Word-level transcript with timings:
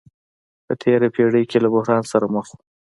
په 0.65 0.73
تېره 0.81 1.07
پېړۍ 1.15 1.43
کې 1.49 1.57
له 1.63 1.69
بحران 1.73 2.03
سره 2.11 2.25
مخ 2.35 2.47
وو. 2.51 2.57